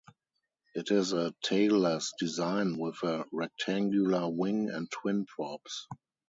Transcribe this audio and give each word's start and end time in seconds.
It 0.73 0.89
is 0.89 1.13
a 1.13 1.31
tailless 1.43 2.11
design 2.17 2.79
with 2.79 2.95
a 3.03 3.25
rectangular 3.31 4.27
wing 4.27 4.71
and 4.71 4.89
twin 4.89 5.27
props. 5.27 5.85